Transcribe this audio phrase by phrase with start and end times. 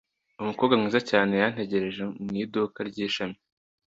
[0.41, 3.37] Umukobwa mwiza cyane yantegereje mu iduka ry’ishami.